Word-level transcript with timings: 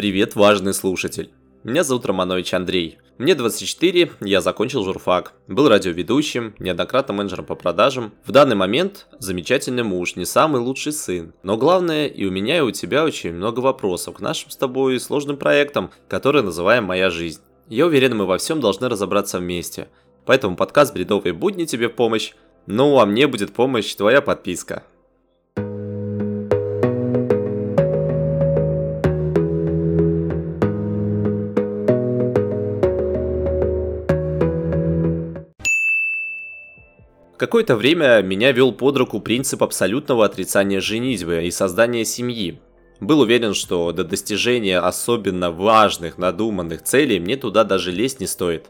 Привет, 0.00 0.34
важный 0.34 0.72
слушатель. 0.72 1.30
Меня 1.62 1.84
зовут 1.84 2.06
Романович 2.06 2.54
Андрей. 2.54 2.96
Мне 3.18 3.34
24, 3.34 4.12
я 4.22 4.40
закончил 4.40 4.82
журфак, 4.82 5.34
был 5.46 5.68
радиоведущим, 5.68 6.54
неоднократно 6.58 7.12
менеджером 7.12 7.44
по 7.44 7.54
продажам. 7.54 8.14
В 8.24 8.32
данный 8.32 8.56
момент 8.56 9.08
замечательный 9.18 9.82
муж, 9.82 10.16
не 10.16 10.24
самый 10.24 10.62
лучший 10.62 10.92
сын. 10.92 11.34
Но 11.42 11.58
главное, 11.58 12.06
и 12.06 12.24
у 12.24 12.30
меня, 12.30 12.56
и 12.56 12.62
у 12.62 12.70
тебя 12.70 13.04
очень 13.04 13.34
много 13.34 13.60
вопросов 13.60 14.14
к 14.14 14.20
нашим 14.20 14.48
с 14.48 14.56
тобой 14.56 14.98
сложным 14.98 15.36
проектам, 15.36 15.90
который 16.08 16.42
называем 16.42 16.84
«Моя 16.84 17.10
жизнь». 17.10 17.42
Я 17.68 17.84
уверен, 17.84 18.16
мы 18.16 18.24
во 18.24 18.38
всем 18.38 18.62
должны 18.62 18.88
разобраться 18.88 19.38
вместе. 19.38 19.88
Поэтому 20.24 20.56
подкаст 20.56 20.94
«Бредовые 20.94 21.34
будни» 21.34 21.66
тебе 21.66 21.90
помощь. 21.90 22.32
Ну, 22.66 22.98
а 23.00 23.04
мне 23.04 23.26
будет 23.26 23.52
помощь 23.52 23.94
твоя 23.94 24.22
подписка. 24.22 24.82
Какое-то 37.40 37.74
время 37.74 38.20
меня 38.20 38.52
вел 38.52 38.70
под 38.70 38.98
руку 38.98 39.18
принцип 39.18 39.62
абсолютного 39.62 40.26
отрицания 40.26 40.78
женитьбы 40.78 41.44
и 41.46 41.50
создания 41.50 42.04
семьи. 42.04 42.60
Был 43.00 43.20
уверен, 43.20 43.54
что 43.54 43.92
до 43.92 44.04
достижения 44.04 44.78
особенно 44.78 45.50
важных 45.50 46.18
надуманных 46.18 46.82
целей 46.82 47.18
мне 47.18 47.38
туда 47.38 47.64
даже 47.64 47.92
лезть 47.92 48.20
не 48.20 48.26
стоит. 48.26 48.66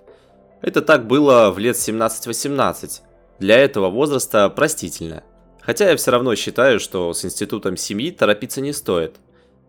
Это 0.62 0.82
так 0.82 1.08
было 1.08 1.50
в 1.50 1.58
лет 1.58 1.74
17-18. 1.74 3.00
Для 3.40 3.58
этого 3.58 3.90
возраста 3.90 4.48
простительно. 4.48 5.24
Хотя 5.60 5.90
я 5.90 5.96
все 5.96 6.12
равно 6.12 6.36
считаю, 6.36 6.78
что 6.78 7.12
с 7.12 7.24
институтом 7.24 7.76
семьи 7.76 8.12
торопиться 8.12 8.60
не 8.60 8.72
стоит. 8.72 9.16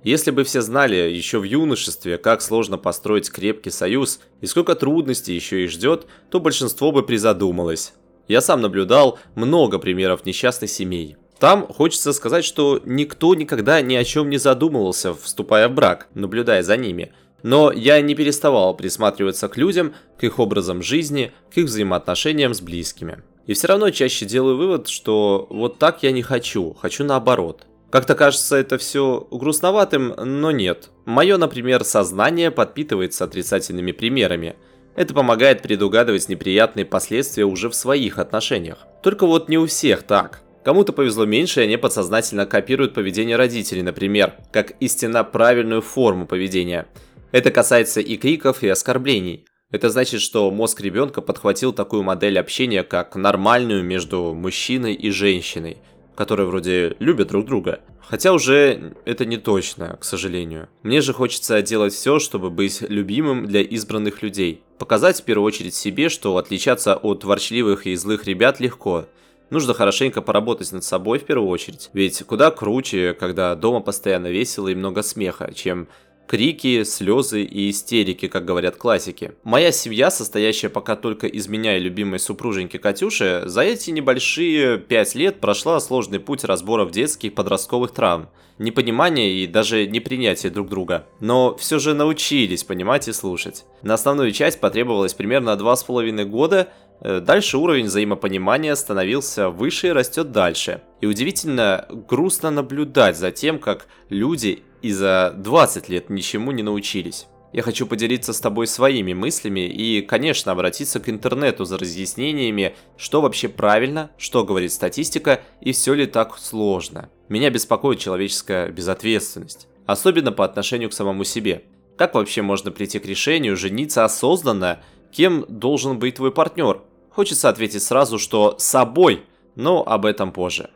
Если 0.03 0.29
бы 0.29 0.43
все 0.43 0.61
знали 0.61 0.95
еще 0.95 1.39
в 1.39 1.43
юношестве, 1.43 2.19
как 2.19 2.43
сложно 2.43 2.77
построить 2.77 3.31
крепкий 3.31 3.71
союз 3.71 4.19
и 4.41 4.45
сколько 4.45 4.75
трудностей 4.75 5.33
еще 5.33 5.63
и 5.63 5.67
ждет, 5.67 6.05
то 6.29 6.39
большинство 6.39 6.91
бы 6.91 7.01
призадумалось. 7.01 7.93
Я 8.31 8.39
сам 8.39 8.61
наблюдал 8.61 9.19
много 9.35 9.77
примеров 9.77 10.25
несчастных 10.25 10.69
семей. 10.69 11.17
Там 11.37 11.67
хочется 11.67 12.13
сказать, 12.13 12.45
что 12.45 12.79
никто 12.85 13.35
никогда 13.35 13.81
ни 13.81 13.93
о 13.93 14.05
чем 14.05 14.29
не 14.29 14.37
задумывался, 14.37 15.13
вступая 15.13 15.67
в 15.67 15.73
брак, 15.73 16.07
наблюдая 16.13 16.63
за 16.63 16.77
ними. 16.77 17.11
Но 17.43 17.73
я 17.73 17.99
не 17.99 18.15
переставал 18.15 18.73
присматриваться 18.73 19.49
к 19.49 19.57
людям, 19.57 19.95
к 20.17 20.23
их 20.23 20.39
образам 20.39 20.81
жизни, 20.81 21.33
к 21.53 21.57
их 21.57 21.65
взаимоотношениям 21.65 22.53
с 22.53 22.61
близкими. 22.61 23.21
И 23.47 23.53
все 23.53 23.67
равно 23.67 23.89
чаще 23.89 24.25
делаю 24.25 24.55
вывод, 24.55 24.87
что 24.87 25.45
вот 25.49 25.77
так 25.77 26.01
я 26.01 26.13
не 26.13 26.21
хочу, 26.21 26.73
хочу 26.73 27.03
наоборот. 27.03 27.63
Как-то 27.89 28.15
кажется 28.15 28.55
это 28.55 28.77
все 28.77 29.27
грустноватым, 29.29 30.13
но 30.17 30.51
нет. 30.51 30.89
Мое, 31.03 31.35
например, 31.35 31.83
сознание 31.83 32.49
подпитывается 32.49 33.25
отрицательными 33.25 33.91
примерами– 33.91 34.55
это 34.95 35.13
помогает 35.13 35.61
предугадывать 35.61 36.29
неприятные 36.29 36.85
последствия 36.85 37.45
уже 37.45 37.69
в 37.69 37.75
своих 37.75 38.19
отношениях. 38.19 38.79
Только 39.03 39.25
вот 39.25 39.49
не 39.49 39.57
у 39.57 39.65
всех 39.65 40.03
так. 40.03 40.41
Кому-то 40.63 40.93
повезло 40.93 41.25
меньше, 41.25 41.61
и 41.61 41.63
они 41.63 41.77
подсознательно 41.77 42.45
копируют 42.45 42.93
поведение 42.93 43.35
родителей, 43.35 43.81
например, 43.81 44.35
как 44.51 44.73
истинно 44.79 45.23
правильную 45.23 45.81
форму 45.81 46.27
поведения. 46.27 46.87
Это 47.31 47.49
касается 47.49 47.99
и 47.99 48.17
криков, 48.17 48.61
и 48.61 48.67
оскорблений. 48.67 49.45
Это 49.71 49.89
значит, 49.89 50.21
что 50.21 50.51
мозг 50.51 50.81
ребенка 50.81 51.21
подхватил 51.21 51.71
такую 51.71 52.03
модель 52.03 52.37
общения, 52.37 52.83
как 52.83 53.15
нормальную 53.15 53.83
между 53.83 54.33
мужчиной 54.33 54.93
и 54.93 55.09
женщиной– 55.09 55.77
которые 56.21 56.45
вроде 56.45 56.95
любят 56.99 57.29
друг 57.29 57.47
друга. 57.47 57.79
Хотя 57.99 58.31
уже 58.31 58.93
это 59.05 59.25
не 59.25 59.37
точно, 59.37 59.97
к 59.99 60.03
сожалению. 60.03 60.69
Мне 60.83 61.01
же 61.01 61.13
хочется 61.13 61.63
делать 61.63 61.93
все, 61.93 62.19
чтобы 62.19 62.51
быть 62.51 62.81
любимым 62.81 63.47
для 63.47 63.61
избранных 63.61 64.21
людей. 64.21 64.61
Показать 64.77 65.19
в 65.19 65.23
первую 65.23 65.47
очередь 65.47 65.73
себе, 65.73 66.09
что 66.09 66.37
отличаться 66.37 66.95
от 66.95 67.23
ворчливых 67.23 67.87
и 67.87 67.95
злых 67.95 68.27
ребят 68.27 68.59
легко. 68.59 69.07
Нужно 69.49 69.73
хорошенько 69.73 70.21
поработать 70.21 70.71
над 70.71 70.83
собой 70.83 71.17
в 71.17 71.23
первую 71.23 71.49
очередь. 71.49 71.89
Ведь 71.93 72.21
куда 72.21 72.51
круче, 72.51 73.15
когда 73.19 73.55
дома 73.55 73.79
постоянно 73.79 74.27
весело 74.27 74.67
и 74.67 74.75
много 74.75 75.01
смеха, 75.01 75.51
чем 75.55 75.87
крики, 76.31 76.83
слезы 76.83 77.43
и 77.43 77.69
истерики, 77.69 78.29
как 78.29 78.45
говорят 78.45 78.77
классики. 78.77 79.33
Моя 79.43 79.73
семья, 79.73 80.09
состоящая 80.09 80.69
пока 80.69 80.95
только 80.95 81.27
из 81.27 81.49
меня 81.49 81.75
и 81.75 81.81
любимой 81.81 82.19
супруженьки 82.19 82.77
Катюши, 82.77 83.43
за 83.47 83.63
эти 83.63 83.91
небольшие 83.91 84.77
пять 84.77 85.13
лет 85.13 85.41
прошла 85.41 85.77
сложный 85.81 86.21
путь 86.21 86.45
разборов 86.45 86.91
детских 86.91 87.35
подростковых 87.35 87.91
травм, 87.91 88.29
непонимания 88.59 89.43
и 89.43 89.45
даже 89.45 89.85
непринятия 89.87 90.49
друг 90.49 90.69
друга. 90.69 91.05
Но 91.19 91.57
все 91.57 91.79
же 91.79 91.93
научились 91.93 92.63
понимать 92.63 93.09
и 93.09 93.11
слушать. 93.11 93.65
На 93.81 93.95
основную 93.95 94.31
часть 94.31 94.61
потребовалось 94.61 95.13
примерно 95.13 95.57
два 95.57 95.75
с 95.75 95.83
половиной 95.83 96.23
года, 96.23 96.69
э, 97.01 97.19
Дальше 97.19 97.57
уровень 97.57 97.87
взаимопонимания 97.87 98.75
становился 98.75 99.49
выше 99.49 99.87
и 99.87 99.91
растет 99.91 100.31
дальше. 100.31 100.81
И 101.01 101.07
удивительно 101.07 101.87
грустно 101.89 102.51
наблюдать 102.51 103.17
за 103.17 103.31
тем, 103.31 103.59
как 103.59 103.87
люди 104.07 104.63
и 104.81 104.91
за 104.91 105.33
20 105.37 105.89
лет 105.89 106.09
ничему 106.09 106.51
не 106.51 106.63
научились. 106.63 107.27
Я 107.53 107.63
хочу 107.63 107.85
поделиться 107.85 108.31
с 108.31 108.39
тобой 108.39 108.65
своими 108.65 109.13
мыслями 109.13 109.67
и, 109.67 110.01
конечно, 110.01 110.53
обратиться 110.53 111.01
к 111.01 111.09
интернету 111.09 111.65
за 111.65 111.77
разъяснениями, 111.77 112.75
что 112.95 113.21
вообще 113.21 113.49
правильно, 113.49 114.09
что 114.17 114.45
говорит 114.45 114.71
статистика 114.71 115.41
и 115.59 115.73
все 115.73 115.93
ли 115.93 116.05
так 116.05 116.37
сложно. 116.37 117.09
Меня 117.27 117.49
беспокоит 117.49 117.99
человеческая 117.99 118.69
безответственность, 118.69 119.67
особенно 119.85 120.31
по 120.31 120.45
отношению 120.45 120.89
к 120.89 120.93
самому 120.93 121.25
себе. 121.25 121.63
Как 121.97 122.15
вообще 122.15 122.41
можно 122.41 122.71
прийти 122.71 122.99
к 122.99 123.05
решению 123.05 123.57
жениться 123.57 124.05
осознанно, 124.05 124.81
кем 125.11 125.45
должен 125.49 125.99
быть 125.99 126.15
твой 126.15 126.31
партнер? 126.31 126.81
Хочется 127.09 127.49
ответить 127.49 127.83
сразу, 127.83 128.17
что 128.17 128.55
собой, 128.59 129.23
но 129.55 129.83
об 129.85 130.05
этом 130.05 130.31
позже. 130.31 130.69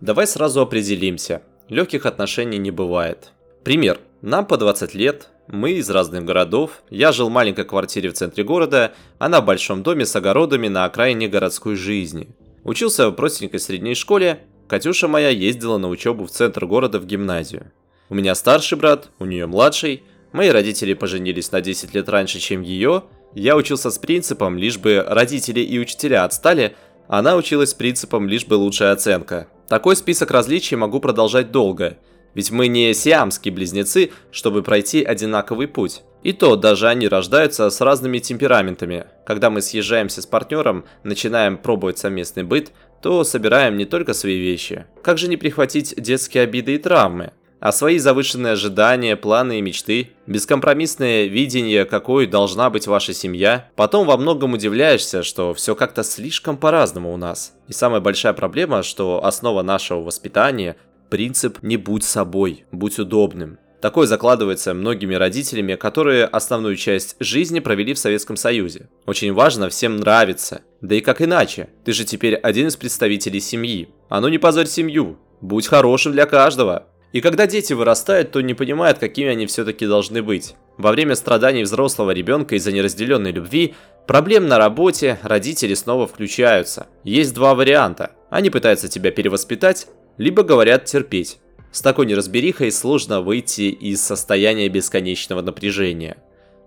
Давай 0.00 0.26
сразу 0.26 0.62
определимся, 0.62 1.42
Легких 1.68 2.06
отношений 2.06 2.58
не 2.58 2.70
бывает. 2.70 3.32
Пример. 3.62 3.98
Нам 4.20 4.46
по 4.46 4.56
20 4.56 4.94
лет, 4.94 5.28
мы 5.46 5.72
из 5.72 5.90
разных 5.90 6.24
городов, 6.24 6.82
я 6.90 7.12
жил 7.12 7.28
в 7.28 7.32
маленькой 7.32 7.64
квартире 7.64 8.10
в 8.10 8.14
центре 8.14 8.44
города, 8.44 8.92
она 9.18 9.40
в 9.40 9.44
большом 9.44 9.82
доме 9.82 10.06
с 10.06 10.16
огородами 10.16 10.68
на 10.68 10.84
окраине 10.84 11.28
городской 11.28 11.76
жизни. 11.76 12.28
Учился 12.64 13.08
в 13.08 13.12
простенькой 13.12 13.60
средней 13.60 13.94
школе, 13.94 14.40
Катюша 14.66 15.08
моя 15.08 15.28
ездила 15.28 15.76
на 15.76 15.88
учебу 15.88 16.24
в 16.24 16.30
центр 16.30 16.66
города 16.66 16.98
в 16.98 17.06
гимназию. 17.06 17.70
У 18.08 18.14
меня 18.14 18.34
старший 18.34 18.78
брат, 18.78 19.10
у 19.18 19.26
нее 19.26 19.46
младший, 19.46 20.02
мои 20.32 20.48
родители 20.48 20.94
поженились 20.94 21.52
на 21.52 21.60
10 21.60 21.94
лет 21.94 22.08
раньше, 22.08 22.38
чем 22.38 22.62
ее, 22.62 23.04
я 23.34 23.56
учился 23.56 23.90
с 23.90 23.98
принципом, 23.98 24.56
лишь 24.56 24.78
бы 24.78 25.04
родители 25.06 25.60
и 25.60 25.78
учителя 25.78 26.24
отстали, 26.24 26.76
она 27.08 27.36
училась 27.36 27.70
с 27.70 27.74
принципом, 27.74 28.28
лишь 28.28 28.46
бы 28.46 28.54
лучшая 28.54 28.92
оценка. 28.92 29.48
Такой 29.68 29.96
список 29.96 30.30
различий 30.30 30.76
могу 30.76 31.00
продолжать 31.00 31.50
долго, 31.50 31.96
ведь 32.34 32.50
мы 32.50 32.66
не 32.66 32.92
сиамские 32.92 33.54
близнецы, 33.54 34.10
чтобы 34.30 34.62
пройти 34.62 35.02
одинаковый 35.02 35.68
путь. 35.68 36.02
И 36.22 36.32
то 36.32 36.56
даже 36.56 36.88
они 36.88 37.06
рождаются 37.06 37.68
с 37.70 37.80
разными 37.80 38.18
темпераментами. 38.18 39.06
Когда 39.26 39.50
мы 39.50 39.60
съезжаемся 39.62 40.22
с 40.22 40.26
партнером, 40.26 40.84
начинаем 41.02 41.58
пробовать 41.58 41.98
совместный 41.98 42.42
быт, 42.42 42.72
то 43.02 43.24
собираем 43.24 43.76
не 43.76 43.84
только 43.84 44.14
свои 44.14 44.38
вещи. 44.38 44.86
Как 45.02 45.18
же 45.18 45.28
не 45.28 45.36
прихватить 45.36 45.94
детские 45.96 46.44
обиды 46.44 46.74
и 46.74 46.78
травмы? 46.78 47.32
А 47.64 47.72
свои 47.72 47.96
завышенные 47.96 48.52
ожидания, 48.52 49.16
планы 49.16 49.58
и 49.58 49.62
мечты, 49.62 50.10
бескомпромиссное 50.26 51.24
видение, 51.24 51.86
какой 51.86 52.26
должна 52.26 52.68
быть 52.68 52.86
ваша 52.86 53.14
семья. 53.14 53.70
Потом 53.74 54.06
во 54.06 54.18
многом 54.18 54.52
удивляешься, 54.52 55.22
что 55.22 55.54
все 55.54 55.74
как-то 55.74 56.04
слишком 56.04 56.58
по-разному 56.58 57.10
у 57.10 57.16
нас. 57.16 57.54
И 57.66 57.72
самая 57.72 58.02
большая 58.02 58.34
проблема, 58.34 58.82
что 58.82 59.24
основа 59.24 59.62
нашего 59.62 60.02
воспитания– 60.02 60.76
принцип 61.08 61.62
«не 61.62 61.78
будь 61.78 62.04
собой, 62.04 62.66
будь 62.70 62.98
удобным». 62.98 63.58
Такое 63.80 64.06
закладывается 64.06 64.74
многими 64.74 65.14
родителями, 65.14 65.74
которые 65.74 66.26
основную 66.26 66.76
часть 66.76 67.16
жизни 67.18 67.60
провели 67.60 67.94
в 67.94 67.98
Советском 67.98 68.36
Союзе. 68.36 68.90
Очень 69.06 69.32
важно 69.32 69.70
всем 69.70 69.96
нравиться. 69.96 70.60
Да 70.82 70.96
и 70.96 71.00
как 71.00 71.22
иначе? 71.22 71.70
Ты 71.86 71.94
же 71.94 72.04
теперь 72.04 72.34
один 72.34 72.66
из 72.66 72.76
представителей 72.76 73.40
семьи. 73.40 73.88
А 74.10 74.20
ну 74.20 74.28
не 74.28 74.36
позорь 74.36 74.66
семью. 74.66 75.18
Будь 75.40 75.66
хорошим 75.66 76.12
для 76.12 76.26
каждого. 76.26 76.88
И 77.14 77.20
когда 77.20 77.46
дети 77.46 77.72
вырастают, 77.72 78.32
то 78.32 78.40
не 78.40 78.54
понимают, 78.54 78.98
какими 78.98 79.28
они 79.28 79.46
все-таки 79.46 79.86
должны 79.86 80.20
быть. 80.20 80.56
Во 80.78 80.90
время 80.90 81.14
страданий 81.14 81.62
взрослого 81.62 82.10
ребенка 82.10 82.56
из-за 82.56 82.72
неразделенной 82.72 83.30
любви, 83.30 83.76
проблем 84.08 84.48
на 84.48 84.58
работе, 84.58 85.20
родители 85.22 85.74
снова 85.74 86.08
включаются. 86.08 86.88
Есть 87.04 87.32
два 87.32 87.54
варианта. 87.54 88.10
Они 88.30 88.50
пытаются 88.50 88.88
тебя 88.88 89.12
перевоспитать, 89.12 89.86
либо 90.18 90.42
говорят 90.42 90.86
терпеть. 90.86 91.38
С 91.70 91.82
такой 91.82 92.06
неразберихой 92.06 92.72
сложно 92.72 93.20
выйти 93.20 93.70
из 93.70 94.02
состояния 94.02 94.68
бесконечного 94.68 95.40
напряжения. 95.40 96.16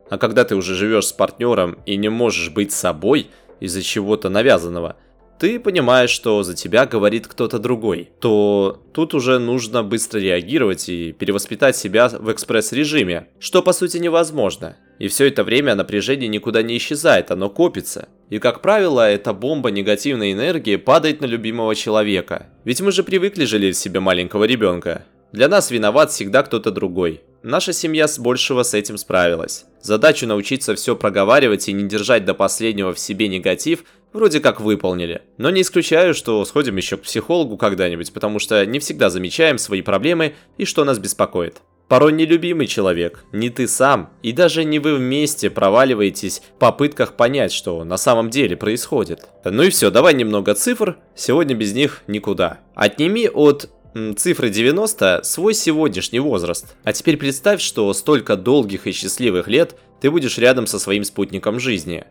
А 0.09 0.17
когда 0.17 0.45
ты 0.45 0.55
уже 0.55 0.75
живешь 0.75 1.07
с 1.07 1.11
партнером 1.11 1.77
и 1.85 1.97
не 1.97 2.07
можешь 2.07 2.51
быть 2.51 2.71
собой 2.71 3.31
из-за 3.59 3.81
чего-то 3.81 4.29
навязанного, 4.29 4.95
ты 5.39 5.59
понимаешь, 5.59 6.09
что 6.09 6.43
за 6.43 6.55
тебя 6.55 6.85
говорит 6.85 7.27
кто-то 7.27 7.59
другой, 7.59 8.09
то 8.19 8.81
тут 8.93 9.13
уже 9.13 9.39
нужно 9.39 9.83
быстро 9.83 10.19
реагировать 10.19 10.89
и 10.89 11.11
перевоспитать 11.11 11.75
себя 11.75 12.09
в 12.09 12.31
экспресс-режиме, 12.31 13.27
что 13.39 13.61
по 13.61 13.73
сути 13.73 13.97
невозможно. 13.97 14.77
И 14.99 15.07
все 15.07 15.27
это 15.27 15.43
время 15.43 15.75
напряжение 15.75 16.27
никуда 16.27 16.63
не 16.63 16.77
исчезает, 16.77 17.29
оно 17.29 17.49
копится. 17.49 18.09
И 18.29 18.39
как 18.39 18.61
правило, 18.61 19.09
эта 19.09 19.33
бомба 19.33 19.69
негативной 19.69 20.33
энергии 20.33 20.75
падает 20.75 21.21
на 21.21 21.25
любимого 21.25 21.75
человека. 21.75 22.47
Ведь 22.65 22.81
мы 22.81 22.91
же 22.91 23.03
привыкли 23.03 23.45
жалеть 23.45 23.77
себе 23.77 23.99
маленького 23.99 24.45
ребенка. 24.45 25.05
Для 25.31 25.49
нас 25.49 25.71
виноват 25.71 26.11
всегда 26.11 26.41
кто-то 26.41 26.71
другой. 26.71 27.21
Наша 27.43 27.73
семья 27.73 28.07
с 28.07 28.17
большего 28.17 28.63
с 28.63 28.73
этим 28.73 28.97
справилась. 28.97 29.65
Задачу 29.81 30.25
научиться 30.25 30.73
все 30.75 30.95
проговаривать 30.95 31.69
и 31.69 31.73
не 31.73 31.87
держать 31.87 32.25
до 32.25 32.33
последнего 32.33 32.93
в 32.93 32.99
себе 32.99 33.27
негатив 33.27 33.83
вроде 34.13 34.39
как 34.39 34.59
выполнили. 34.61 35.21
Но 35.37 35.49
не 35.49 35.61
исключаю, 35.61 36.13
что 36.13 36.43
сходим 36.45 36.77
еще 36.77 36.97
к 36.97 37.03
психологу 37.03 37.57
когда-нибудь, 37.57 38.13
потому 38.13 38.39
что 38.39 38.65
не 38.65 38.79
всегда 38.79 39.09
замечаем 39.09 39.57
свои 39.57 39.81
проблемы 39.81 40.35
и 40.57 40.65
что 40.65 40.83
нас 40.83 40.99
беспокоит. 40.99 41.61
Порой 41.87 42.11
нелюбимый 42.11 42.67
человек, 42.67 43.23
не 43.31 43.49
ты 43.49 43.65
сам, 43.65 44.09
и 44.21 44.33
даже 44.33 44.65
не 44.65 44.77
вы 44.77 44.95
вместе 44.95 45.49
проваливаетесь 45.49 46.39
в 46.39 46.59
попытках 46.59 47.13
понять, 47.13 47.53
что 47.53 47.85
на 47.85 47.95
самом 47.95 48.29
деле 48.29 48.57
происходит. 48.57 49.29
Ну 49.45 49.63
и 49.63 49.69
все, 49.69 49.89
давай 49.89 50.13
немного 50.13 50.53
цифр, 50.53 50.97
сегодня 51.15 51.55
без 51.55 51.73
них 51.73 52.03
никуда. 52.07 52.59
Отними 52.75 53.29
от 53.29 53.69
цифры 54.17 54.49
90 54.49 55.21
свой 55.23 55.53
сегодняшний 55.53 56.19
возраст. 56.19 56.75
А 56.83 56.91
теперь 56.91 57.15
представь, 57.15 57.61
что 57.61 57.91
столько 57.93 58.35
долгих 58.35 58.85
и 58.85 58.91
счастливых 58.91 59.47
лет 59.47 59.75
ты 60.01 60.11
будешь 60.11 60.37
рядом 60.37 60.67
со 60.67 60.79
своим 60.79 61.05
спутником 61.05 61.57
жизни. 61.59 62.05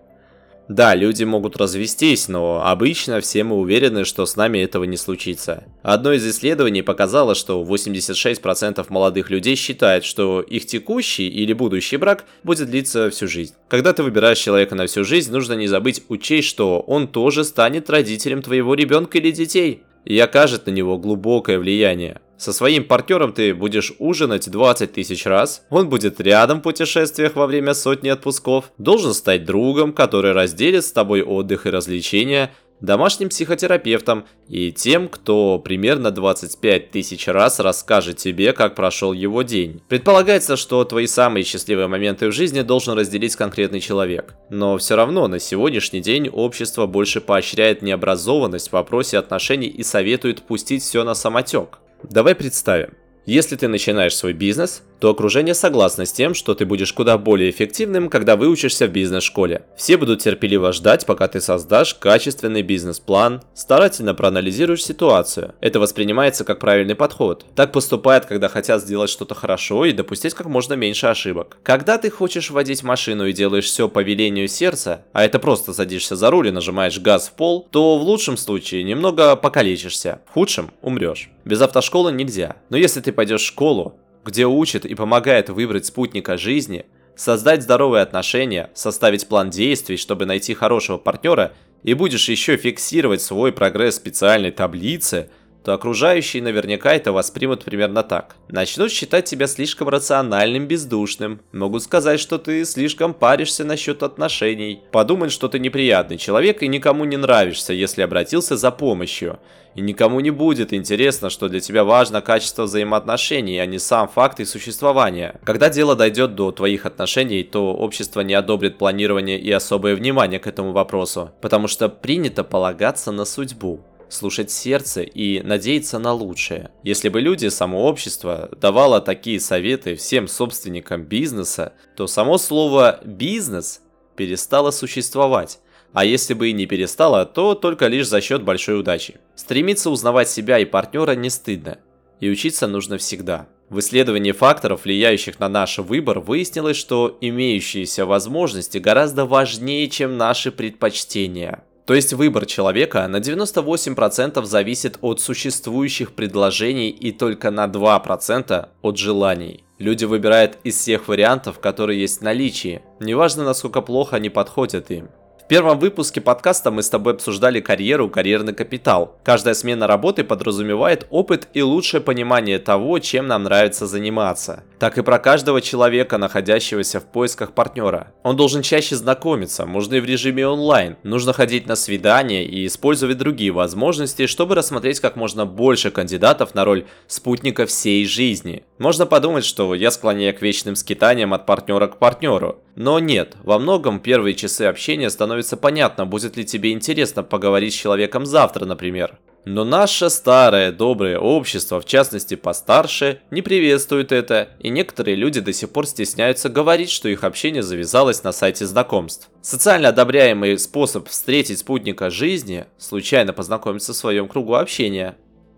Да, 0.68 0.96
люди 0.96 1.22
могут 1.22 1.56
развестись, 1.56 2.26
но 2.26 2.62
обычно 2.64 3.20
все 3.20 3.44
мы 3.44 3.56
уверены, 3.56 4.04
что 4.04 4.26
с 4.26 4.34
нами 4.34 4.58
этого 4.58 4.84
не 4.84 4.96
случится. 4.96 5.64
Одно 5.82 6.12
из 6.12 6.26
исследований 6.26 6.82
показало, 6.82 7.36
что 7.36 7.62
86% 7.62 8.84
молодых 8.88 9.30
людей 9.30 9.54
считают, 9.54 10.04
что 10.04 10.40
их 10.40 10.66
текущий 10.66 11.28
или 11.28 11.52
будущий 11.52 11.96
брак 11.98 12.24
будет 12.42 12.68
длиться 12.68 13.10
всю 13.10 13.28
жизнь. 13.28 13.54
Когда 13.68 13.92
ты 13.92 14.02
выбираешь 14.02 14.38
человека 14.38 14.74
на 14.74 14.86
всю 14.86 15.04
жизнь, 15.04 15.30
нужно 15.32 15.52
не 15.54 15.68
забыть 15.68 16.02
учесть, 16.08 16.48
что 16.48 16.80
он 16.80 17.06
тоже 17.06 17.44
станет 17.44 17.88
родителем 17.88 18.42
твоего 18.42 18.74
ребенка 18.74 19.18
или 19.18 19.30
детей 19.30 19.84
и 20.04 20.18
окажет 20.18 20.66
на 20.66 20.70
него 20.70 20.98
глубокое 20.98 21.58
влияние. 21.58 22.20
Со 22.38 22.52
своим 22.52 22.84
партнером 22.84 23.32
ты 23.32 23.54
будешь 23.54 23.94
ужинать 23.98 24.50
20 24.50 24.92
тысяч 24.92 25.24
раз, 25.24 25.64
он 25.70 25.88
будет 25.88 26.20
рядом 26.20 26.58
в 26.58 26.62
путешествиях 26.62 27.34
во 27.34 27.46
время 27.46 27.72
сотни 27.72 28.08
отпусков, 28.08 28.72
должен 28.78 29.14
стать 29.14 29.44
другом, 29.44 29.92
который 29.92 30.32
разделит 30.32 30.84
с 30.84 30.92
тобой 30.92 31.22
отдых 31.22 31.66
и 31.66 31.70
развлечения, 31.70 32.52
домашним 32.80 33.30
психотерапевтом 33.30 34.26
и 34.48 34.70
тем, 34.70 35.08
кто 35.08 35.58
примерно 35.58 36.10
25 36.10 36.90
тысяч 36.90 37.26
раз 37.26 37.58
расскажет 37.58 38.18
тебе, 38.18 38.52
как 38.52 38.74
прошел 38.74 39.12
его 39.12 39.42
день. 39.42 39.80
Предполагается, 39.88 40.56
что 40.56 40.84
твои 40.84 41.06
самые 41.06 41.44
счастливые 41.44 41.88
моменты 41.88 42.28
в 42.28 42.32
жизни 42.32 42.60
должен 42.60 42.98
разделить 42.98 43.36
конкретный 43.36 43.80
человек. 43.80 44.34
Но 44.50 44.76
все 44.78 44.96
равно 44.96 45.26
на 45.26 45.38
сегодняшний 45.38 46.00
день 46.00 46.28
общество 46.28 46.86
больше 46.86 47.20
поощряет 47.20 47.82
необразованность 47.82 48.68
в 48.68 48.72
вопросе 48.72 49.18
отношений 49.18 49.68
и 49.68 49.82
советует 49.82 50.42
пустить 50.42 50.82
все 50.82 51.02
на 51.02 51.14
самотек. 51.14 51.78
Давай 52.02 52.34
представим, 52.34 52.94
если 53.24 53.56
ты 53.56 53.68
начинаешь 53.68 54.14
свой 54.14 54.32
бизнес, 54.32 54.82
то 55.00 55.10
окружение 55.10 55.54
согласно 55.54 56.06
с 56.06 56.12
тем, 56.12 56.34
что 56.34 56.54
ты 56.54 56.64
будешь 56.64 56.92
куда 56.92 57.18
более 57.18 57.50
эффективным, 57.50 58.08
когда 58.08 58.36
выучишься 58.36 58.86
в 58.86 58.90
бизнес-школе. 58.90 59.64
Все 59.76 59.96
будут 59.96 60.22
терпеливо 60.22 60.72
ждать, 60.72 61.06
пока 61.06 61.28
ты 61.28 61.40
создашь 61.40 61.94
качественный 61.94 62.62
бизнес-план, 62.62 63.42
старательно 63.54 64.14
проанализируешь 64.14 64.84
ситуацию. 64.84 65.54
Это 65.60 65.80
воспринимается 65.80 66.44
как 66.44 66.58
правильный 66.58 66.94
подход. 66.94 67.44
Так 67.54 67.72
поступают, 67.72 68.26
когда 68.26 68.48
хотят 68.48 68.82
сделать 68.82 69.10
что-то 69.10 69.34
хорошо 69.34 69.84
и 69.84 69.92
допустить 69.92 70.34
как 70.34 70.46
можно 70.46 70.74
меньше 70.74 71.06
ошибок. 71.06 71.58
Когда 71.62 71.98
ты 71.98 72.10
хочешь 72.10 72.50
водить 72.50 72.82
машину 72.82 73.26
и 73.26 73.32
делаешь 73.32 73.66
все 73.66 73.88
по 73.88 74.02
велению 74.02 74.48
сердца, 74.48 75.02
а 75.12 75.24
это 75.24 75.38
просто 75.38 75.72
садишься 75.72 76.16
за 76.16 76.30
руль 76.30 76.48
и 76.48 76.52
нажимаешь 76.52 76.98
газ 76.98 77.28
в 77.28 77.32
пол, 77.32 77.68
то 77.70 77.98
в 77.98 78.02
лучшем 78.02 78.36
случае 78.36 78.82
немного 78.82 79.36
покалечишься, 79.36 80.20
в 80.28 80.32
худшем 80.32 80.70
умрешь. 80.82 81.30
Без 81.44 81.60
автошколы 81.60 82.12
нельзя. 82.12 82.56
Но 82.70 82.76
если 82.76 83.00
ты 83.00 83.12
пойдешь 83.12 83.42
в 83.42 83.46
школу, 83.46 83.94
где 84.26 84.46
учит 84.46 84.84
и 84.84 84.94
помогает 84.94 85.48
выбрать 85.48 85.86
спутника 85.86 86.36
жизни, 86.36 86.84
создать 87.14 87.62
здоровые 87.62 88.02
отношения, 88.02 88.70
составить 88.74 89.26
план 89.26 89.48
действий, 89.48 89.96
чтобы 89.96 90.26
найти 90.26 90.52
хорошего 90.52 90.98
партнера, 90.98 91.52
и 91.82 91.94
будешь 91.94 92.28
еще 92.28 92.56
фиксировать 92.56 93.22
свой 93.22 93.52
прогресс 93.52 93.94
в 93.94 93.98
специальной 93.98 94.50
таблице– 94.50 95.30
то 95.66 95.74
окружающие 95.74 96.44
наверняка 96.44 96.94
это 96.94 97.10
воспримут 97.10 97.64
примерно 97.64 98.04
так. 98.04 98.36
Начнут 98.48 98.92
считать 98.92 99.24
тебя 99.24 99.48
слишком 99.48 99.88
рациональным, 99.88 100.68
бездушным. 100.68 101.40
Могут 101.50 101.82
сказать, 101.82 102.20
что 102.20 102.38
ты 102.38 102.64
слишком 102.64 103.12
паришься 103.12 103.64
насчет 103.64 104.04
отношений. 104.04 104.82
Подумать, 104.92 105.32
что 105.32 105.48
ты 105.48 105.58
неприятный 105.58 106.18
человек 106.18 106.62
и 106.62 106.68
никому 106.68 107.04
не 107.04 107.16
нравишься, 107.16 107.72
если 107.72 108.02
обратился 108.02 108.56
за 108.56 108.70
помощью. 108.70 109.40
И 109.74 109.80
никому 109.80 110.20
не 110.20 110.30
будет 110.30 110.72
интересно, 110.72 111.30
что 111.30 111.48
для 111.48 111.58
тебя 111.58 111.82
важно 111.82 112.20
качество 112.20 112.62
взаимоотношений, 112.62 113.58
а 113.58 113.66
не 113.66 113.80
сам 113.80 114.06
факт 114.06 114.38
их 114.38 114.46
существования. 114.46 115.40
Когда 115.42 115.68
дело 115.68 115.96
дойдет 115.96 116.36
до 116.36 116.52
твоих 116.52 116.86
отношений, 116.86 117.42
то 117.42 117.74
общество 117.74 118.20
не 118.20 118.34
одобрит 118.34 118.78
планирование 118.78 119.40
и 119.40 119.50
особое 119.50 119.96
внимание 119.96 120.38
к 120.38 120.46
этому 120.46 120.70
вопросу, 120.70 121.32
потому 121.40 121.66
что 121.66 121.88
принято 121.88 122.44
полагаться 122.44 123.10
на 123.10 123.24
судьбу 123.24 123.80
слушать 124.08 124.50
сердце 124.50 125.02
и 125.02 125.40
надеяться 125.42 125.98
на 125.98 126.12
лучшее. 126.12 126.70
Если 126.82 127.08
бы 127.08 127.20
люди, 127.20 127.48
само 127.48 127.84
общество, 127.86 128.50
давало 128.60 129.00
такие 129.00 129.40
советы 129.40 129.94
всем 129.96 130.28
собственникам 130.28 131.04
бизнеса, 131.04 131.74
то 131.96 132.06
само 132.06 132.38
слово 132.38 133.00
«бизнес» 133.04 133.80
перестало 134.16 134.70
существовать. 134.70 135.60
А 135.92 136.04
если 136.04 136.34
бы 136.34 136.50
и 136.50 136.52
не 136.52 136.66
перестало, 136.66 137.24
то 137.24 137.54
только 137.54 137.86
лишь 137.86 138.08
за 138.08 138.20
счет 138.20 138.42
большой 138.42 138.80
удачи. 138.80 139.16
Стремиться 139.34 139.90
узнавать 139.90 140.28
себя 140.28 140.58
и 140.58 140.64
партнера 140.64 141.12
не 141.12 141.30
стыдно. 141.30 141.78
И 142.20 142.28
учиться 142.28 142.66
нужно 142.66 142.98
всегда. 142.98 143.48
В 143.68 143.80
исследовании 143.80 144.32
факторов, 144.32 144.84
влияющих 144.84 145.40
на 145.40 145.48
наш 145.48 145.78
выбор, 145.78 146.20
выяснилось, 146.20 146.76
что 146.76 147.18
имеющиеся 147.20 148.06
возможности 148.06 148.78
гораздо 148.78 149.26
важнее, 149.26 149.88
чем 149.88 150.16
наши 150.16 150.52
предпочтения. 150.52 151.64
То 151.86 151.94
есть 151.94 152.12
выбор 152.12 152.46
человека 152.46 153.06
на 153.06 153.18
98% 153.18 154.44
зависит 154.44 154.98
от 155.02 155.20
существующих 155.20 156.12
предложений 156.12 156.90
и 156.90 157.12
только 157.12 157.52
на 157.52 157.66
2% 157.66 158.68
от 158.82 158.96
желаний. 158.98 159.64
Люди 159.78 160.04
выбирают 160.04 160.58
из 160.64 160.76
всех 160.76 161.06
вариантов, 161.06 161.60
которые 161.60 162.00
есть 162.00 162.18
в 162.18 162.24
наличии, 162.24 162.82
неважно 162.98 163.44
насколько 163.44 163.82
плохо 163.82 164.16
они 164.16 164.30
подходят 164.30 164.90
им. 164.90 165.10
Первом 165.48 165.78
выпуске 165.78 166.20
подкаста 166.20 166.72
мы 166.72 166.82
с 166.82 166.90
тобой 166.90 167.12
обсуждали 167.12 167.60
карьеру, 167.60 168.10
карьерный 168.10 168.52
капитал. 168.52 169.16
Каждая 169.22 169.54
смена 169.54 169.86
работы 169.86 170.24
подразумевает 170.24 171.06
опыт 171.08 171.46
и 171.54 171.62
лучшее 171.62 172.00
понимание 172.00 172.58
того, 172.58 172.98
чем 172.98 173.28
нам 173.28 173.44
нравится 173.44 173.86
заниматься. 173.86 174.64
Так 174.80 174.98
и 174.98 175.02
про 175.02 175.20
каждого 175.20 175.60
человека, 175.60 176.18
находящегося 176.18 176.98
в 176.98 177.04
поисках 177.04 177.52
партнера. 177.52 178.12
Он 178.24 178.36
должен 178.36 178.62
чаще 178.62 178.96
знакомиться, 178.96 179.66
можно 179.66 179.94
и 179.94 180.00
в 180.00 180.04
режиме 180.04 180.48
онлайн. 180.48 180.96
Нужно 181.04 181.32
ходить 181.32 181.68
на 181.68 181.76
свидания 181.76 182.44
и 182.44 182.66
использовать 182.66 183.16
другие 183.16 183.52
возможности, 183.52 184.26
чтобы 184.26 184.56
рассмотреть 184.56 184.98
как 184.98 185.14
можно 185.14 185.46
больше 185.46 185.92
кандидатов 185.92 186.56
на 186.56 186.64
роль 186.64 186.86
спутника 187.06 187.66
всей 187.66 188.04
жизни. 188.04 188.64
Можно 188.78 189.06
подумать, 189.06 189.44
что 189.44 189.76
я 189.76 189.92
склоняю 189.92 190.36
к 190.36 190.42
вечным 190.42 190.74
скитаниям 190.74 191.32
от 191.32 191.46
партнера 191.46 191.86
к 191.86 191.98
партнеру. 191.98 192.58
Но 192.74 192.98
нет, 192.98 193.36
во 193.42 193.58
многом 193.58 194.00
первые 194.00 194.34
часы 194.34 194.62
общения 194.62 195.08
становится 195.36 195.56
понятно, 195.58 196.06
будет 196.06 196.36
ли 196.36 196.44
тебе 196.44 196.72
интересно 196.72 197.22
поговорить 197.22 197.74
с 197.74 197.76
человеком 197.76 198.24
завтра, 198.24 198.64
например. 198.64 199.18
Но 199.44 199.64
наше 199.64 200.08
старое 200.10 200.72
доброе 200.72 201.18
общество, 201.18 201.80
в 201.80 201.84
частности 201.84 202.36
постарше, 202.36 203.20
не 203.30 203.42
приветствует 203.42 204.12
это, 204.12 204.48
и 204.58 204.70
некоторые 204.70 205.14
люди 205.14 205.40
до 205.40 205.52
сих 205.52 205.70
пор 205.70 205.86
стесняются 205.86 206.48
говорить, 206.48 206.90
что 206.90 207.08
их 207.08 207.22
общение 207.22 207.62
завязалось 207.62 208.24
на 208.24 208.32
сайте 208.32 208.66
знакомств. 208.66 209.28
Социально 209.42 209.90
одобряемый 209.90 210.58
способ 210.58 211.08
встретить 211.08 211.58
спутника 211.58 212.10
жизни– 212.10 212.64
случайно 212.78 213.32
познакомиться 213.32 213.92
в 213.92 213.96
своем 213.96 214.26
кругу 214.26 214.54
общения. 214.54 215.16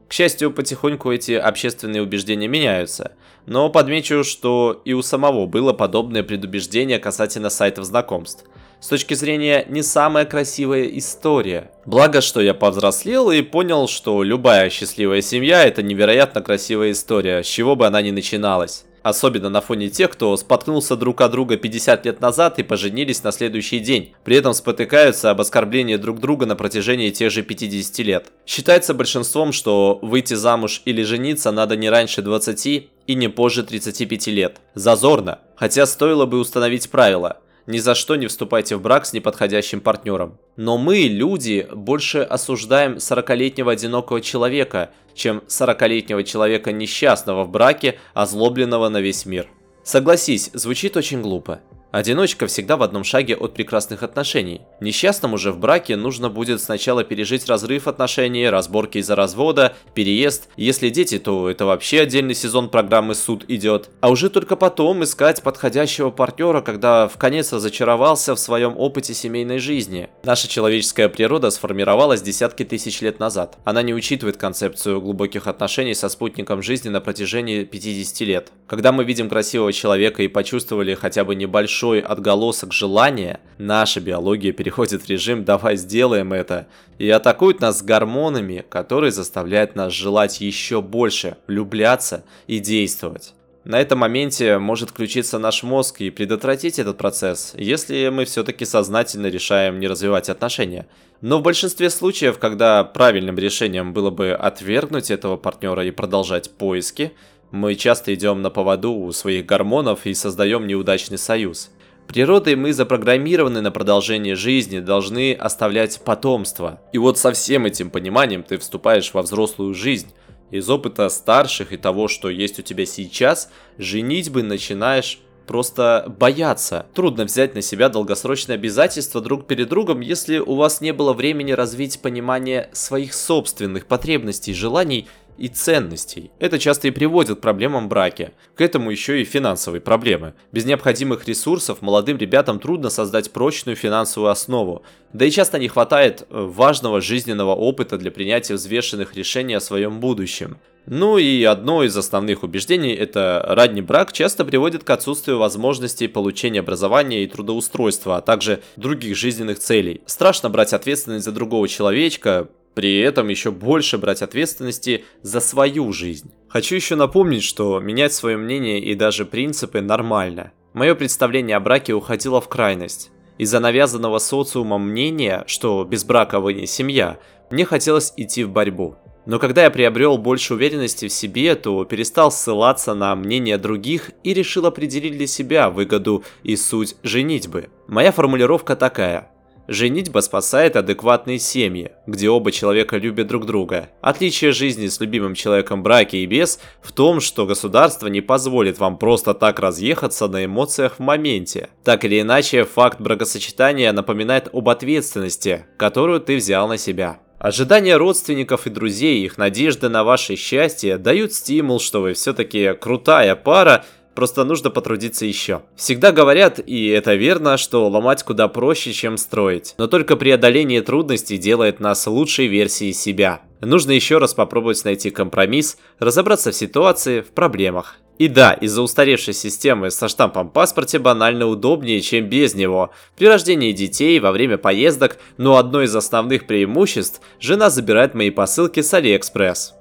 К 0.08 0.12
счастью, 0.12 0.50
потихоньку 0.50 1.12
эти 1.12 1.32
общественные 1.32 2.02
убеждения 2.02 2.48
меняются, 2.48 3.12
но 3.46 3.70
подмечу, 3.70 4.24
что 4.24 4.82
и 4.84 4.92
у 4.92 5.02
самого 5.02 5.46
было 5.46 5.72
подобное 5.72 6.22
предубеждение 6.22 6.98
касательно 6.98 7.48
сайтов 7.48 7.84
знакомств. 7.84 8.44
С 8.80 8.86
точки 8.86 9.14
зрения 9.14 9.66
не 9.68 9.82
самая 9.82 10.24
красивая 10.24 10.84
история. 10.84 11.70
Благо, 11.84 12.20
что 12.20 12.40
я 12.40 12.54
повзрослел 12.54 13.30
и 13.30 13.42
понял, 13.42 13.88
что 13.88 14.22
любая 14.22 14.70
счастливая 14.70 15.20
семья 15.20 15.64
это 15.64 15.82
невероятно 15.82 16.42
красивая 16.42 16.92
история, 16.92 17.42
с 17.42 17.46
чего 17.46 17.74
бы 17.74 17.86
она 17.88 18.00
ни 18.02 18.12
начиналась. 18.12 18.84
Особенно 19.02 19.48
на 19.48 19.60
фоне 19.60 19.88
тех, 19.88 20.10
кто 20.10 20.36
споткнулся 20.36 20.94
друг 20.94 21.20
от 21.22 21.32
друга 21.32 21.56
50 21.56 22.06
лет 22.06 22.20
назад 22.20 22.58
и 22.58 22.62
поженились 22.62 23.24
на 23.24 23.32
следующий 23.32 23.80
день. 23.80 24.12
При 24.22 24.36
этом 24.36 24.54
спотыкаются 24.54 25.30
об 25.30 25.40
оскорблении 25.40 25.96
друг 25.96 26.20
друга 26.20 26.46
на 26.46 26.54
протяжении 26.54 27.10
тех 27.10 27.32
же 27.32 27.42
50 27.42 27.98
лет. 28.06 28.26
Считается 28.46 28.94
большинством, 28.94 29.52
что 29.52 29.98
выйти 30.02 30.34
замуж 30.34 30.82
или 30.84 31.02
жениться 31.02 31.50
надо 31.50 31.76
не 31.76 31.90
раньше 31.90 32.22
20 32.22 32.66
и 32.66 33.14
не 33.14 33.28
позже 33.28 33.64
35 33.64 34.26
лет. 34.28 34.60
Зазорно, 34.74 35.40
хотя 35.56 35.86
стоило 35.86 36.26
бы 36.26 36.38
установить 36.38 36.90
правила– 36.90 37.38
ни 37.68 37.78
за 37.78 37.94
что 37.94 38.16
не 38.16 38.26
вступайте 38.26 38.76
в 38.76 38.80
брак 38.80 39.04
с 39.04 39.12
неподходящим 39.12 39.82
партнером. 39.82 40.38
Но 40.56 40.78
мы, 40.78 41.00
люди, 41.02 41.68
больше 41.72 42.20
осуждаем 42.20 42.94
40-летнего 42.94 43.72
одинокого 43.72 44.22
человека, 44.22 44.90
чем 45.14 45.42
40-летнего 45.46 46.24
человека 46.24 46.72
несчастного 46.72 47.44
в 47.44 47.50
браке, 47.50 47.98
озлобленного 48.14 48.88
на 48.88 49.02
весь 49.02 49.26
мир. 49.26 49.48
Согласись, 49.84 50.50
звучит 50.54 50.96
очень 50.96 51.20
глупо. 51.20 51.60
Одиночка 51.90 52.46
всегда 52.46 52.76
в 52.76 52.82
одном 52.82 53.02
шаге 53.02 53.34
от 53.34 53.54
прекрасных 53.54 54.02
отношений. 54.02 54.60
Несчастному 54.78 55.38
же 55.38 55.52
в 55.52 55.58
браке 55.58 55.96
нужно 55.96 56.28
будет 56.28 56.60
сначала 56.60 57.02
пережить 57.02 57.48
разрыв 57.48 57.88
отношений, 57.88 58.50
разборки 58.50 58.98
из-за 58.98 59.16
развода, 59.16 59.74
переезд. 59.94 60.50
Если 60.58 60.90
дети, 60.90 61.18
то 61.18 61.48
это 61.48 61.64
вообще 61.64 62.00
отдельный 62.00 62.34
сезон 62.34 62.68
программы 62.68 63.14
«Суд» 63.14 63.46
идет. 63.48 63.88
А 64.02 64.10
уже 64.10 64.28
только 64.28 64.54
потом 64.54 65.02
искать 65.02 65.42
подходящего 65.42 66.10
партнера, 66.10 66.60
когда 66.60 67.08
в 67.08 67.16
конец 67.16 67.54
разочаровался 67.54 68.34
в 68.34 68.38
своем 68.38 68.74
опыте 68.76 69.14
семейной 69.14 69.58
жизни. 69.58 70.10
Наша 70.24 70.46
человеческая 70.46 71.08
природа 71.08 71.48
сформировалась 71.48 72.20
десятки 72.20 72.64
тысяч 72.64 73.00
лет 73.00 73.18
назад. 73.18 73.56
Она 73.64 73.80
не 73.80 73.94
учитывает 73.94 74.36
концепцию 74.36 75.00
глубоких 75.00 75.46
отношений 75.46 75.94
со 75.94 76.10
спутником 76.10 76.62
жизни 76.62 76.90
на 76.90 77.00
протяжении 77.00 77.64
50 77.64 78.20
лет. 78.28 78.52
Когда 78.66 78.92
мы 78.92 79.04
видим 79.04 79.30
красивого 79.30 79.72
человека 79.72 80.22
и 80.22 80.28
почувствовали 80.28 80.92
хотя 80.92 81.24
бы 81.24 81.34
небольшой 81.34 81.77
большой 81.78 82.00
отголосок 82.00 82.72
желания, 82.72 83.38
наша 83.56 84.00
биология 84.00 84.52
переходит 84.52 85.02
в 85.02 85.08
режим 85.08 85.44
«давай 85.44 85.76
сделаем 85.76 86.32
это» 86.32 86.66
и 86.98 87.08
атакует 87.08 87.60
нас 87.60 87.84
гормонами, 87.84 88.64
которые 88.68 89.12
заставляют 89.12 89.76
нас 89.76 89.92
желать 89.92 90.40
еще 90.40 90.82
больше, 90.82 91.36
влюбляться 91.46 92.24
и 92.48 92.58
действовать. 92.58 93.32
На 93.62 93.80
этом 93.80 94.00
моменте 94.00 94.58
может 94.58 94.90
включиться 94.90 95.38
наш 95.38 95.62
мозг 95.62 96.00
и 96.00 96.10
предотвратить 96.10 96.80
этот 96.80 96.98
процесс, 96.98 97.52
если 97.56 98.08
мы 98.08 98.24
все-таки 98.24 98.64
сознательно 98.64 99.28
решаем 99.28 99.78
не 99.78 99.86
развивать 99.86 100.28
отношения. 100.28 100.88
Но 101.20 101.38
в 101.38 101.42
большинстве 101.42 101.90
случаев, 101.90 102.40
когда 102.40 102.82
правильным 102.82 103.38
решением 103.38 103.92
было 103.92 104.10
бы 104.10 104.32
отвергнуть 104.32 105.12
этого 105.12 105.36
партнера 105.36 105.84
и 105.84 105.92
продолжать 105.92 106.50
поиски, 106.50 107.12
мы 107.50 107.74
часто 107.74 108.14
идем 108.14 108.42
на 108.42 108.50
поводу 108.50 108.92
у 108.92 109.12
своих 109.12 109.46
гормонов 109.46 110.06
и 110.06 110.14
создаем 110.14 110.66
неудачный 110.66 111.18
союз. 111.18 111.70
Природой 112.06 112.56
мы 112.56 112.72
запрограммированы 112.72 113.60
на 113.60 113.70
продолжение 113.70 114.34
жизни, 114.34 114.80
должны 114.80 115.34
оставлять 115.34 116.00
потомство. 116.00 116.80
И 116.92 116.98
вот 116.98 117.18
со 117.18 117.32
всем 117.32 117.66
этим 117.66 117.90
пониманием 117.90 118.42
ты 118.42 118.56
вступаешь 118.56 119.12
во 119.12 119.22
взрослую 119.22 119.74
жизнь. 119.74 120.08
Из 120.50 120.68
опыта 120.70 121.10
старших 121.10 121.72
и 121.72 121.76
того, 121.76 122.08
что 122.08 122.30
есть 122.30 122.58
у 122.58 122.62
тебя 122.62 122.86
сейчас, 122.86 123.50
женить 123.76 124.30
бы 124.30 124.42
начинаешь 124.42 125.20
просто 125.46 126.14
бояться. 126.18 126.86
Трудно 126.94 127.24
взять 127.24 127.54
на 127.54 127.62
себя 127.62 127.88
долгосрочные 127.88 128.54
обязательства 128.54 129.20
друг 129.20 129.46
перед 129.46 129.68
другом, 129.68 130.00
если 130.00 130.38
у 130.38 130.54
вас 130.54 130.80
не 130.80 130.92
было 130.92 131.12
времени 131.12 131.52
развить 131.52 132.00
понимание 132.00 132.70
своих 132.72 133.12
собственных 133.12 133.86
потребностей, 133.86 134.54
желаний 134.54 135.08
и 135.38 135.48
ценностей. 135.48 136.30
Это 136.38 136.58
часто 136.58 136.88
и 136.88 136.90
приводит 136.90 137.38
к 137.38 137.40
проблемам 137.40 137.88
браке. 137.88 138.32
К 138.54 138.60
этому 138.60 138.90
еще 138.90 139.22
и 139.22 139.24
финансовые 139.24 139.80
проблемы. 139.80 140.34
Без 140.52 140.64
необходимых 140.64 141.26
ресурсов 141.28 141.80
молодым 141.80 142.18
ребятам 142.18 142.58
трудно 142.58 142.90
создать 142.90 143.32
прочную 143.32 143.76
финансовую 143.76 144.30
основу. 144.30 144.82
Да 145.12 145.24
и 145.24 145.30
часто 145.30 145.58
не 145.58 145.68
хватает 145.68 146.22
э, 146.22 146.24
важного 146.30 147.00
жизненного 147.00 147.54
опыта 147.54 147.96
для 147.96 148.10
принятия 148.10 148.54
взвешенных 148.54 149.14
решений 149.14 149.54
о 149.54 149.60
своем 149.60 150.00
будущем. 150.00 150.58
Ну 150.90 151.18
и 151.18 151.44
одно 151.44 151.84
из 151.84 151.94
основных 151.96 152.42
убеждений– 152.42 152.94
это 152.94 153.44
ранний 153.46 153.82
брак 153.82 154.10
часто 154.12 154.46
приводит 154.46 154.84
к 154.84 154.90
отсутствию 154.90 155.36
возможностей 155.38 156.08
получения 156.08 156.60
образования 156.60 157.24
и 157.24 157.26
трудоустройства, 157.26 158.16
а 158.16 158.20
также 158.22 158.62
других 158.76 159.14
жизненных 159.14 159.58
целей. 159.58 160.00
Страшно 160.06 160.48
брать 160.48 160.72
ответственность 160.72 161.26
за 161.26 161.32
другого 161.32 161.68
человечка, 161.68 162.48
при 162.78 163.00
этом 163.00 163.26
еще 163.26 163.50
больше 163.50 163.98
брать 163.98 164.22
ответственности 164.22 165.04
за 165.22 165.40
свою 165.40 165.92
жизнь. 165.92 166.30
Хочу 166.48 166.76
еще 166.76 166.94
напомнить, 166.94 167.42
что 167.42 167.80
менять 167.80 168.12
свое 168.12 168.36
мнение 168.36 168.78
и 168.78 168.94
даже 168.94 169.24
принципы 169.24 169.80
нормально. 169.80 170.52
Мое 170.74 170.94
представление 170.94 171.56
о 171.56 171.60
браке 171.60 171.92
уходило 171.92 172.40
в 172.40 172.48
крайность. 172.48 173.10
Из-за 173.36 173.58
навязанного 173.58 174.20
социумом 174.20 174.90
мнения, 174.90 175.42
что 175.48 175.82
без 175.82 176.04
брака 176.04 176.38
вы 176.38 176.54
не 176.54 176.68
семья, 176.68 177.18
мне 177.50 177.64
хотелось 177.64 178.12
идти 178.16 178.44
в 178.44 178.50
борьбу. 178.50 178.94
Но 179.26 179.40
когда 179.40 179.64
я 179.64 179.72
приобрел 179.72 180.16
больше 180.16 180.54
уверенности 180.54 181.08
в 181.08 181.12
себе, 181.12 181.56
то 181.56 181.84
перестал 181.84 182.30
ссылаться 182.30 182.94
на 182.94 183.16
мнение 183.16 183.58
других 183.58 184.12
и 184.22 184.32
решил 184.32 184.66
определить 184.66 185.16
для 185.16 185.26
себя 185.26 185.68
выгоду 185.68 186.22
и 186.44 186.54
суть 186.54 186.94
женитьбы. 187.02 187.70
Моя 187.88 188.12
формулировка 188.12 188.76
такая. 188.76 189.32
Женитьба 189.70 190.20
спасает 190.20 190.76
адекватные 190.76 191.38
семьи, 191.38 191.92
где 192.06 192.30
оба 192.30 192.52
человека 192.52 192.96
любят 192.96 193.26
друг 193.26 193.44
друга. 193.44 193.90
Отличие 194.00 194.52
жизни 194.52 194.86
с 194.86 194.98
любимым 194.98 195.34
человеком 195.34 195.82
браке 195.82 196.20
и 196.20 196.26
без 196.26 196.58
в 196.80 196.90
том, 196.92 197.20
что 197.20 197.44
государство 197.44 198.06
не 198.06 198.22
позволит 198.22 198.78
вам 198.78 198.96
просто 198.96 199.34
так 199.34 199.60
разъехаться 199.60 200.26
на 200.26 200.46
эмоциях 200.46 200.94
в 200.94 201.00
моменте. 201.00 201.68
Так 201.84 202.06
или 202.06 202.22
иначе, 202.22 202.64
факт 202.64 202.98
бракосочетания 202.98 203.92
напоминает 203.92 204.48
об 204.54 204.70
ответственности, 204.70 205.66
которую 205.76 206.20
ты 206.20 206.36
взял 206.36 206.66
на 206.66 206.78
себя. 206.78 207.18
Ожидания 207.38 207.96
родственников 207.96 208.66
и 208.66 208.70
друзей, 208.70 209.22
их 209.22 209.38
надежды 209.38 209.88
на 209.88 210.02
ваше 210.02 210.34
счастье 210.34 210.98
дают 210.98 211.32
стимул, 211.32 211.78
что 211.78 212.00
вы 212.00 212.14
все-таки 212.14 212.72
крутая 212.72 213.36
пара 213.36 213.84
просто 214.18 214.42
нужно 214.42 214.70
потрудиться 214.70 215.26
еще. 215.26 215.62
Всегда 215.76 216.10
говорят, 216.10 216.58
и 216.58 216.88
это 216.88 217.14
верно, 217.14 217.56
что 217.56 217.88
ломать 217.88 218.24
куда 218.24 218.48
проще, 218.48 218.92
чем 218.92 219.16
строить. 219.16 219.76
Но 219.78 219.86
только 219.86 220.16
преодоление 220.16 220.82
трудностей 220.82 221.38
делает 221.38 221.78
нас 221.78 222.04
лучшей 222.08 222.48
версией 222.48 222.92
себя. 222.94 223.42
Нужно 223.60 223.92
еще 223.92 224.18
раз 224.18 224.34
попробовать 224.34 224.84
найти 224.84 225.10
компромисс, 225.10 225.78
разобраться 226.00 226.50
в 226.50 226.56
ситуации, 226.56 227.20
в 227.20 227.28
проблемах. 227.28 227.98
И 228.18 228.26
да, 228.26 228.54
из-за 228.54 228.82
устаревшей 228.82 229.34
системы 229.34 229.92
со 229.92 230.08
штампом 230.08 230.48
в 230.48 230.52
паспорте 230.52 230.98
банально 230.98 231.46
удобнее, 231.46 232.00
чем 232.00 232.28
без 232.28 232.56
него. 232.56 232.90
При 233.16 233.28
рождении 233.28 233.70
детей, 233.70 234.18
во 234.18 234.32
время 234.32 234.58
поездок, 234.58 235.18
но 235.36 235.58
одно 235.58 235.82
из 235.82 235.94
основных 235.94 236.48
преимуществ– 236.48 237.20
жена 237.40 237.70
забирает 237.70 238.14
мои 238.14 238.30
посылки 238.30 238.80
с 238.80 238.92
Алиэкспресс. 238.92 239.77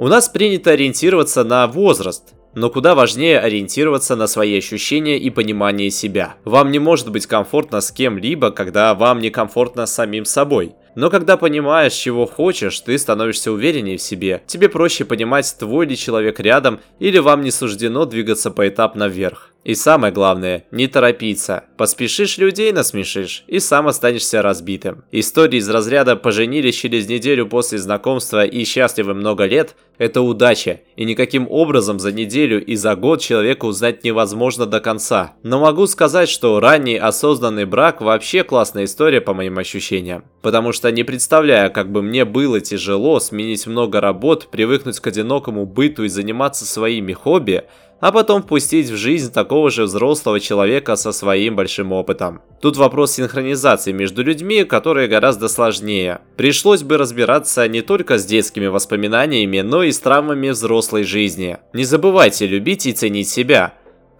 У 0.00 0.06
нас 0.06 0.28
принято 0.28 0.70
ориентироваться 0.70 1.42
на 1.42 1.66
возраст, 1.66 2.34
но 2.54 2.70
куда 2.70 2.94
важнее 2.94 3.40
ориентироваться 3.40 4.14
на 4.14 4.28
свои 4.28 4.56
ощущения 4.56 5.18
и 5.18 5.28
понимание 5.28 5.90
себя. 5.90 6.36
Вам 6.44 6.70
не 6.70 6.78
может 6.78 7.10
быть 7.10 7.26
комфортно 7.26 7.80
с 7.80 7.90
кем-либо, 7.90 8.52
когда 8.52 8.94
вам 8.94 9.18
не 9.18 9.30
комфортно 9.30 9.86
с 9.86 9.94
самим 9.94 10.24
собой. 10.24 10.76
Но 10.98 11.10
когда 11.10 11.36
понимаешь, 11.36 11.92
чего 11.92 12.26
хочешь, 12.26 12.80
ты 12.80 12.98
становишься 12.98 13.52
увереннее 13.52 13.98
в 13.98 14.02
себе. 14.02 14.42
Тебе 14.48 14.68
проще 14.68 15.04
понимать, 15.04 15.54
твой 15.56 15.86
ли 15.86 15.96
человек 15.96 16.40
рядом, 16.40 16.80
или 16.98 17.18
вам 17.18 17.42
не 17.42 17.52
суждено 17.52 18.04
двигаться 18.04 18.50
поэтапно 18.50 19.06
вверх. 19.06 19.52
И 19.68 19.74
самое 19.74 20.12
главное, 20.12 20.64
не 20.70 20.86
торопиться. 20.86 21.64
Поспешишь 21.76 22.38
людей 22.38 22.72
насмешишь, 22.72 23.44
и 23.48 23.58
сам 23.58 23.86
останешься 23.86 24.40
разбитым. 24.40 25.04
Истории 25.12 25.58
из 25.58 25.68
разряда 25.68 26.16
«поженились 26.16 26.74
через 26.74 27.08
неделю 27.08 27.46
после 27.46 27.78
знакомства 27.78 28.44
и 28.44 28.64
счастливы 28.64 29.14
много 29.14 29.44
лет»– 29.44 29.76
это 29.98 30.22
удача, 30.22 30.80
и 30.96 31.04
никаким 31.04 31.46
образом 31.50 31.98
за 31.98 32.12
неделю 32.12 32.64
и 32.64 32.76
за 32.76 32.94
год 32.94 33.20
человека 33.20 33.66
узнать 33.66 34.04
невозможно 34.04 34.64
до 34.64 34.80
конца. 34.80 35.34
Но 35.42 35.60
могу 35.60 35.86
сказать, 35.86 36.28
что 36.28 36.60
ранний 36.60 36.96
осознанный 36.96 37.66
брак 37.66 38.00
вообще 38.00 38.44
классная 38.44 38.84
история 38.84 39.20
по 39.20 39.34
моим 39.34 39.58
ощущениям. 39.58 40.24
Потому 40.40 40.72
что 40.72 40.87
не 40.90 41.04
представляю, 41.04 41.72
как 41.72 41.90
бы 41.90 42.02
мне 42.02 42.24
было 42.24 42.60
тяжело 42.60 43.20
сменить 43.20 43.66
много 43.66 44.00
работ, 44.00 44.48
привыкнуть 44.50 45.00
к 45.00 45.06
одинокому 45.06 45.66
быту 45.66 46.04
и 46.04 46.08
заниматься 46.08 46.64
своими 46.64 47.12
хобби– 47.12 47.64
а 48.00 48.12
потом 48.12 48.42
впустить 48.42 48.90
в 48.90 48.96
жизнь 48.96 49.32
такого 49.32 49.70
же 49.70 49.84
взрослого 49.84 50.40
человека 50.40 50.96
со 50.96 51.12
своим 51.12 51.56
большим 51.56 51.92
опытом. 51.92 52.40
Тут 52.60 52.76
вопрос 52.76 53.12
синхронизации 53.12 53.92
между 53.92 54.22
людьми, 54.22 54.64
которые 54.64 55.08
гораздо 55.08 55.48
сложнее. 55.48 56.20
Пришлось 56.36 56.82
бы 56.82 56.96
разбираться 56.96 57.66
не 57.68 57.82
только 57.82 58.18
с 58.18 58.24
детскими 58.24 58.66
воспоминаниями, 58.66 59.60
но 59.60 59.82
и 59.82 59.92
с 59.92 59.98
травмами 59.98 60.50
взрослой 60.50 61.04
жизни. 61.04 61.58
Не 61.72 61.84
забывайте 61.84 62.46
любить 62.46 62.86
и 62.86 62.92
ценить 62.92 63.28
себя. 63.28 63.74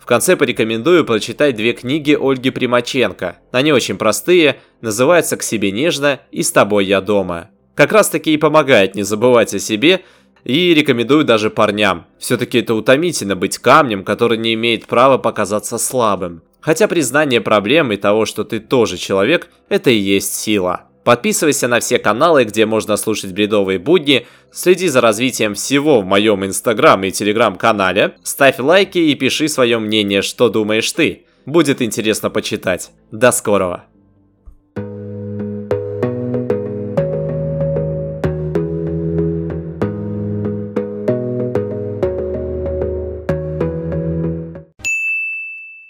Конце 0.09 0.39
порекомендую 0.39 1.05
прочитать 1.05 1.55
две 1.55 1.75
книги 1.75 2.17
Ольги 2.19 2.49
Примаченко. 2.49 3.41
Они 3.53 3.75
очень 3.75 3.99
простые, 3.99 4.59
называются 4.81 5.37
«К 5.37 5.43
себе 5.43 5.71
нежно» 5.71 6.21
и 6.31 6.43
«С 6.43 6.51
тобой 6.51 6.87
я 6.87 7.03
дома». 7.03 7.51
Как 7.75 7.93
раз 7.93 8.09
таки 8.09 8.33
и 8.33 8.39
помогает 8.39 8.95
не 8.95 9.03
забывать 9.03 9.53
о 9.53 9.59
себе, 9.59 10.01
И 10.45 10.73
рекомендую 10.73 11.25
даже 11.25 11.51
парням. 11.51 12.07
Все-таки 12.19 12.61
это 12.61 12.75
утомительно 12.75 13.37
быть 13.37 13.59
камнем, 13.59 14.03
который 14.03 14.39
не 14.39 14.55
имеет 14.55 14.87
права 14.87 15.19
показаться 15.19 15.77
слабым. 15.77 16.41
Хотя 16.61 16.89
признание 16.89 17.43
проблемы 17.43 17.95
и 17.95 17.99
того, 17.99 18.25
что 18.25 18.45
ты 18.45 18.61
тоже 18.61 18.97
человек, 18.97 19.51
это 19.69 19.91
и 19.91 19.99
есть 19.99 20.35
сила. 20.35 20.88
Подписывайся 21.09 21.69
на 21.69 21.81
все 21.81 21.99
каналы, 21.99 22.45
где 22.45 22.67
можно 22.67 22.99
слушать 22.99 23.33
бредовые 23.33 23.79
будни, 23.79 24.27
следи 24.53 24.89
за 24.89 25.01
развитием 25.01 25.55
всего 25.55 26.03
в 26.03 26.05
моем 26.05 26.45
инстаграм 26.45 27.03
и 27.03 27.11
телеграм 27.11 27.57
канале, 27.57 28.17
ставь 28.23 28.59
лайки 28.59 28.99
и 28.99 29.15
пиши 29.15 29.49
свое 29.49 29.79
мнение, 29.79 30.21
что 30.21 30.51
думаешь 30.51 30.93
ты. 30.93 31.25
Будет 31.47 31.81
интересно 31.81 32.29
почитать. 32.29 32.91
До 33.11 33.33
скорого! 33.33 33.85